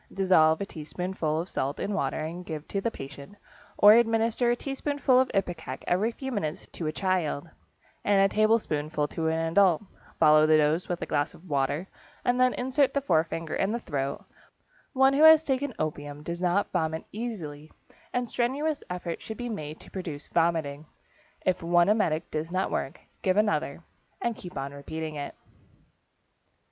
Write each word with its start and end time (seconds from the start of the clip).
Dissolve 0.11 0.59
a 0.61 0.65
teaspoonful 0.65 1.39
of 1.39 1.47
salt 1.47 1.79
in 1.79 1.93
water 1.93 2.21
and 2.21 2.43
give 2.43 2.67
to 2.69 2.81
the 2.81 2.89
patient, 2.89 3.35
or 3.77 3.93
administer 3.93 4.49
a 4.49 4.55
teaspoonful 4.55 5.19
of 5.19 5.27
ipecac 5.31 5.83
every 5.85 6.11
few 6.11 6.31
minutes 6.31 6.65
to 6.71 6.87
a 6.87 6.91
child, 6.91 7.47
and 8.03 8.19
a 8.19 8.33
tablespoonful 8.33 9.07
to 9.09 9.27
an 9.27 9.37
adult. 9.51 9.83
Follow 10.19 10.47
the 10.47 10.57
dose 10.57 10.89
with 10.89 11.03
a 11.03 11.05
glass 11.05 11.35
of 11.35 11.47
water 11.47 11.87
and 12.25 12.39
then 12.39 12.55
insert 12.55 12.95
the 12.95 13.01
forefinger 13.01 13.53
in 13.53 13.71
the 13.73 13.79
throat. 13.79 14.25
One 14.93 15.13
who 15.13 15.21
has 15.23 15.43
taken 15.43 15.71
opium 15.77 16.23
does 16.23 16.41
not 16.41 16.71
vomit 16.71 17.05
easily 17.11 17.71
and 18.11 18.27
strenuous 18.31 18.83
efforts 18.89 19.21
should 19.23 19.37
be 19.37 19.49
made 19.49 19.79
to 19.81 19.91
produce 19.91 20.29
vomiting. 20.29 20.87
If 21.45 21.61
one 21.61 21.89
emetic 21.89 22.31
does 22.31 22.51
not 22.51 22.71
work, 22.71 23.01
give 23.21 23.37
another, 23.37 23.83
and 24.19 24.35
keep 24.35 24.57
on 24.57 24.73
repeating 24.73 25.13
it. 25.13 25.35